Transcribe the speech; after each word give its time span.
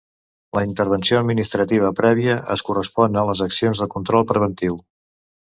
La 0.57 0.61
intervenció 0.67 1.19
administrativa 1.23 1.91
prèvia 2.01 2.37
es 2.57 2.65
correspon 2.71 3.21
a 3.23 3.27
les 3.31 3.45
accions 3.49 3.83
de 3.85 3.91
control 3.97 4.29
preventiu. 4.33 4.83